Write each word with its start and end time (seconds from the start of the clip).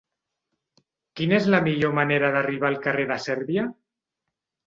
Quina 1.19 1.35
és 1.39 1.49
la 1.55 1.59
millor 1.67 1.93
manera 1.99 2.31
d'arribar 2.37 2.71
al 2.71 2.79
carrer 2.87 3.07
de 3.11 3.17
Sèrbia? 3.29 3.67